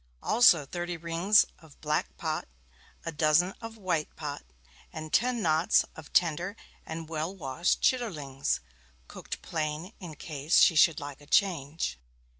Also 0.23 0.65
thirty 0.65 0.97
rings 0.97 1.45
of 1.59 1.79
black 1.79 2.17
pot, 2.17 2.47
a 3.05 3.11
dozen 3.11 3.53
of 3.61 3.77
white 3.77 4.15
pot, 4.15 4.41
and 4.91 5.13
ten 5.13 5.43
knots 5.43 5.85
of 5.95 6.11
tender 6.11 6.55
and 6.87 7.07
well 7.07 7.35
washed 7.35 7.81
chitterlings, 7.83 8.61
cooked 9.07 9.43
plain 9.43 9.93
in 9.99 10.15
case 10.15 10.59
she 10.59 10.75
should 10.75 10.99
like 10.99 11.21
a 11.21 11.27
change. 11.27 11.99